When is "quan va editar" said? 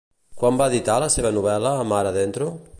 0.39-0.95